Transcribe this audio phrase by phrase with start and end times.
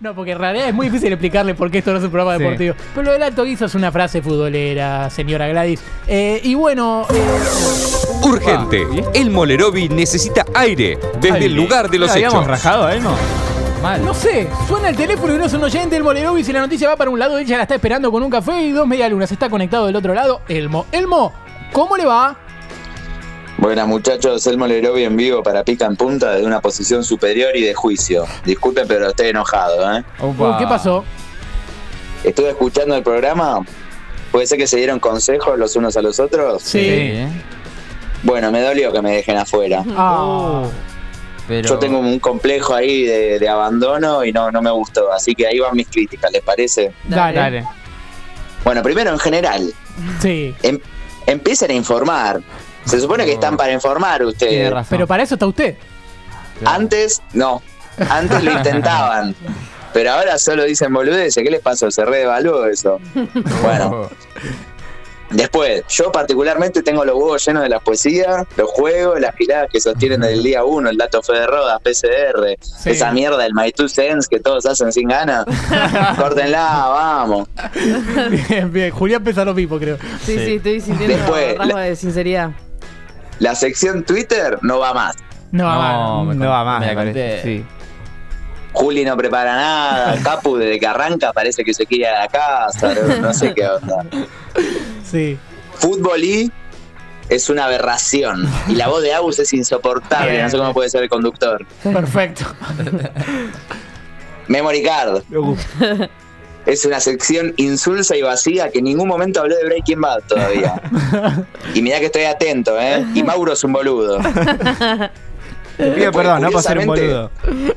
[0.00, 2.36] No, porque en realidad es muy difícil explicarle por qué esto no es un programa
[2.36, 2.42] Sí.
[2.44, 2.74] deportivo.
[2.94, 5.80] Pero lo del alto guiso es una frase futbolera, señora Gladys.
[6.06, 7.22] Eh, y bueno, eh,
[8.22, 8.86] Urgente.
[9.14, 12.46] El Molerovi necesita aire desde el lugar de los ¿Le habíamos hechos.
[12.48, 13.14] rajado a Elmo?
[13.82, 14.04] Mal.
[14.04, 16.42] no sé, suena el teléfono y no es un oyente el Molerovi.
[16.42, 18.72] Si la noticia va para un lado, ella la está esperando con un café y
[18.72, 19.30] dos medialunas.
[19.30, 20.86] Está conectado del otro lado, Elmo.
[20.92, 21.32] Elmo,
[21.72, 22.36] ¿cómo le va?
[23.58, 27.62] Buenas muchachos, Elmo Lerovi en vivo para Pica en Punta de una posición superior y
[27.62, 28.26] de juicio.
[28.44, 30.04] Disculpen, pero estoy enojado, ¿eh?
[30.20, 30.58] Opa.
[30.58, 31.04] ¿Qué pasó?
[32.22, 33.60] Estuve escuchando el programa.
[34.30, 36.62] ¿Puede ser que se dieron consejos los unos a los otros?
[36.62, 36.80] Sí.
[36.82, 37.28] ¿eh?
[38.22, 39.82] Bueno, me dolió que me dejen afuera.
[39.96, 40.64] Ah,
[41.48, 41.66] Pero...
[41.68, 45.10] Yo tengo un complejo ahí de, de abandono y no, no me gustó.
[45.12, 46.92] Así que ahí van mis críticas, ¿les parece?
[47.04, 47.38] dale.
[47.38, 47.64] Dale.
[48.64, 49.72] Bueno, primero en general,
[50.20, 50.54] Sí.
[50.62, 50.80] em-
[51.26, 52.40] empiecen a informar.
[52.86, 54.70] Se supone que están para informar Tiene ustedes.
[54.72, 54.88] razón.
[54.90, 55.76] Pero para eso está usted.
[56.64, 57.60] Antes, no.
[58.08, 59.34] Antes lo intentaban.
[59.92, 61.42] Pero ahora solo dicen boludeces.
[61.42, 61.90] ¿Qué les pasó?
[61.90, 62.98] Se redevaluó eso.
[63.62, 64.08] Bueno,
[65.30, 69.80] después, yo particularmente tengo los huevos llenos de la poesía, los juegos, las giradas que
[69.80, 72.90] sostienen del día uno, el dato fe de rodas, PCR, Sí.
[72.90, 75.44] esa mierda del My Two Cents que todos hacen sin ganas.
[76.16, 77.48] Córtenla, vamos.
[78.48, 78.90] Bien, bien.
[78.92, 79.96] Julián Pesaro Pipo, creo.
[80.24, 82.50] Sí, sí, estoy sintiendo Después, rasgo de sinceridad.
[83.38, 85.16] La sección Twitter no va más.
[85.52, 86.24] No, No, va.
[86.24, 87.42] me No va más, me parece.
[87.42, 87.64] Sí.
[88.72, 92.28] Juli no prepara nada, Capu desde que arranca parece que se quiere ir a la
[92.28, 94.04] casa, no, no sé qué onda.
[95.04, 95.38] Sí.
[95.74, 96.52] Fútbol y
[97.28, 98.46] es una aberración.
[98.68, 101.64] Y la voz de Agus es insoportable, no sé cómo puede ser el conductor.
[101.82, 102.44] Perfecto.
[104.48, 105.22] Memory Card.
[106.66, 110.80] Es una sección insulsa y vacía que en ningún momento habló de Breaking Bad todavía.
[111.74, 113.04] Y mirá que estoy atento, ¿eh?
[113.14, 114.18] Y Mauro es un boludo.
[115.76, 117.30] Te pido perdón, no por ser un Curiosamente-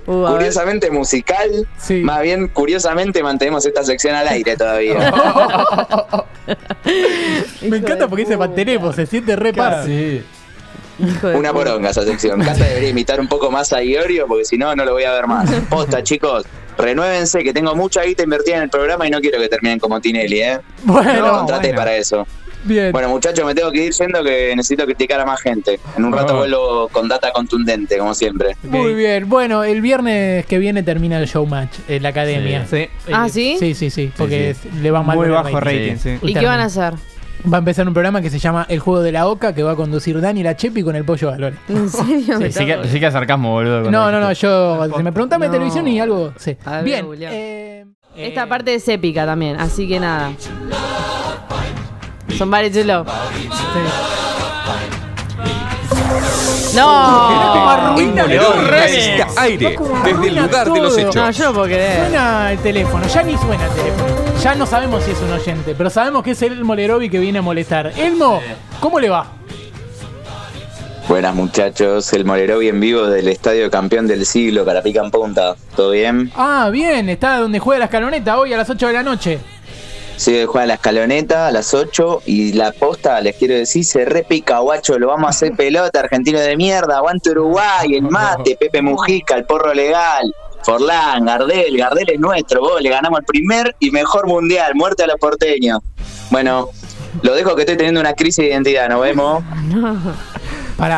[0.06, 0.32] boludo.
[0.32, 1.96] Curiosamente musical, Sí.
[2.02, 5.12] más bien curiosamente mantenemos esta sección al aire todavía.
[7.62, 9.86] Me encanta porque dice mantenemos, se siente re paz.
[9.86, 10.24] Sí.
[11.00, 12.40] Hijo de Una poronga esa sección.
[12.42, 15.12] Cata debería imitar un poco más a Iorio porque si no, no lo voy a
[15.14, 15.50] ver más.
[15.70, 16.44] Posta, chicos.
[16.80, 20.00] Renuévense que tengo mucha guita invertida en el programa y no quiero que terminen como
[20.00, 20.60] Tinelli, ¿eh?
[20.84, 21.80] Bueno, No, contraté bueno.
[21.82, 22.26] para eso.
[22.64, 22.92] bien.
[22.94, 25.80] Bueno, muchachos, me tengo que ir yendo que necesito criticar a más gente.
[25.98, 26.38] En un rato Oh.
[26.40, 28.56] vuelvo con data contundente, como siempre.
[28.64, 29.28] Muy bien.
[29.30, 32.66] Bueno, el viernes que viene termina el showmatch en la academia.
[32.70, 32.88] Sí.
[33.06, 33.12] Sí.
[33.14, 33.58] Ah, ¿sí?
[33.60, 34.12] Sí, sí, sí.
[34.18, 34.70] Porque sí.
[34.82, 35.96] le va mal Muy bajo rating.
[35.96, 36.18] rating, sí.
[36.22, 36.94] ¿Y qué van a hacer?
[37.52, 39.72] Va a empezar un programa que se llama El Juego de la Oca, que va
[39.72, 41.58] a conducir Dani La Chepi con el Pollo Valores.
[41.70, 42.38] ¿En serio?
[42.40, 43.90] Me Sí, sí, que, sí que sarcasmo, boludo.
[43.90, 44.90] No, no, no, yo.
[44.98, 45.54] Si me preguntan de No.
[45.54, 46.58] televisión y algo, sí.
[46.66, 47.06] A ver, Bien.
[47.32, 47.86] Eh,
[48.18, 50.32] Esta eh, parte es épica también, así que nada.
[52.38, 53.08] Somebody to love.
[56.76, 57.98] No.
[57.98, 61.04] El Molerovi necesita aire desde el lugar de los todo.
[61.14, 61.38] No, hechos.
[61.38, 62.00] yo no puedo creer.
[62.02, 64.16] Suena el teléfono, ya ni suena el teléfono.
[64.42, 67.40] Ya no sabemos si es un oyente, pero sabemos que es el Molerovi que viene
[67.40, 67.92] a molestar.
[67.98, 68.42] Elmo,
[68.80, 69.28] ¿cómo le va?
[71.08, 72.14] Buenas, muchachos.
[72.14, 75.56] El Molerovi en vivo del Estadio Campeón del Siglo para Pica en Punta.
[75.76, 76.32] ¿Todo bien?
[76.36, 79.40] Ah, bien, está donde juega la escaloneta hoy a las 8 de la noche.
[80.20, 84.60] Sí, juega la escaloneta a las 8 y la posta, les quiero decir, se repica,
[84.60, 89.36] guacho, lo vamos a hacer pelota, argentino de mierda, aguante Uruguay, el mate, Pepe Mujica,
[89.36, 94.28] el porro legal, Forlán, Gardel, Gardel es nuestro, vos le ganamos el primer y mejor
[94.28, 95.80] mundial, muerte a los porteños.
[96.30, 96.68] Bueno,
[97.22, 99.42] lo dejo que estoy teniendo una crisis de identidad, nos vemos.
[99.72, 100.39] Pará,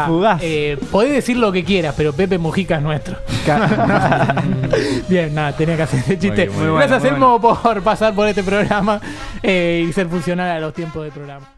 [0.08, 0.40] Fugaz.
[0.44, 3.18] eh, podés decir lo que quieras, pero Pepe Mujica es nuestro.
[5.10, 6.46] bien, nada, tenía que hacer ese chiste.
[6.46, 9.02] bien, muy bueno, Gracias, muy Elmo, por pasar por este programa
[9.44, 11.52] eh, y ser funcional a los tiempos del programa.